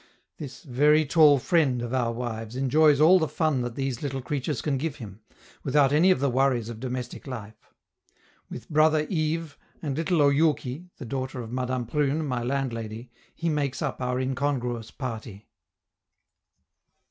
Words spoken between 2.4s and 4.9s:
enjoys all the fun that these little creatures can